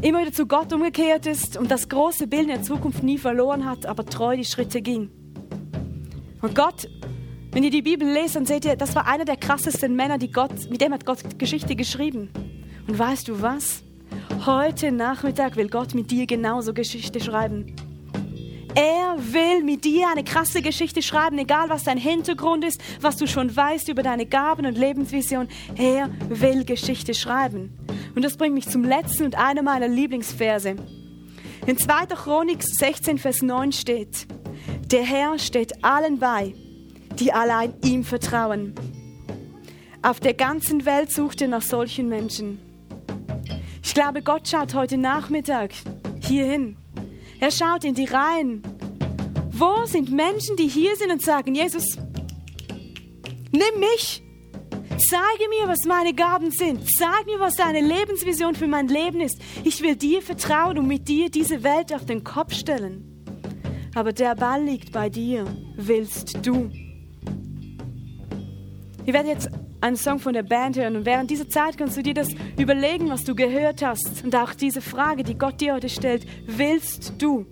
[0.03, 3.65] immer wieder zu Gott umgekehrt ist und das große Bild in der Zukunft nie verloren
[3.65, 5.09] hat, aber treu die Schritte ging.
[6.43, 6.89] Und Gott,
[7.53, 10.33] wenn ihr die Bibel lest, dann seht ihr, das war einer der krassesten Männer, die
[10.33, 12.29] Gott, mit dem hat Gott Geschichte geschrieben.
[12.89, 13.85] Und weißt du was?
[14.47, 17.73] Heute Nachmittag will Gott mit dir genauso Geschichte schreiben.
[18.75, 23.27] Er will mit dir eine krasse Geschichte schreiben, egal was dein Hintergrund ist, was du
[23.27, 25.49] schon weißt über deine Gaben und Lebensvision.
[25.77, 27.77] Er will Geschichte schreiben.
[28.15, 30.77] Und das bringt mich zum letzten und einer meiner Lieblingsverse.
[31.67, 32.07] In 2.
[32.15, 34.27] Chronik 16, Vers 9 steht,
[34.91, 36.55] der Herr steht allen bei,
[37.19, 38.75] die allein ihm vertrauen.
[40.03, 42.59] Auf der ganzen Welt sucht er nach solchen Menschen.
[43.83, 45.73] Ich glaube, Gott schaut heute Nachmittag
[46.21, 46.77] hierhin.
[47.41, 48.63] Er schaut in die Reihen.
[49.51, 51.97] Wo sind Menschen, die hier sind und sagen, Jesus,
[53.51, 54.23] nimm mich.
[55.09, 56.87] Zeige mir, was meine Gaben sind.
[56.99, 59.41] Zeig mir, was deine Lebensvision für mein Leben ist.
[59.65, 63.25] Ich will dir vertrauen und mit dir diese Welt auf den Kopf stellen.
[63.95, 65.47] Aber der Ball liegt bei dir.
[65.77, 66.71] Willst du?
[69.07, 69.49] Ich werde jetzt
[69.81, 72.29] einen Song von der Band hören und während dieser Zeit kannst du dir das
[72.59, 77.15] überlegen, was du gehört hast und auch diese Frage, die Gott dir heute stellt, willst
[77.19, 77.47] du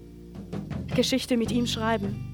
[0.94, 2.27] Geschichte mit ihm schreiben?